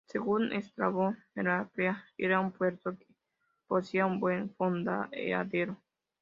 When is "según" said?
0.07-0.51